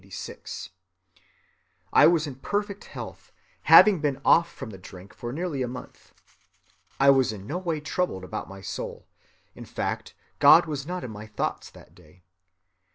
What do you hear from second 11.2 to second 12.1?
thoughts that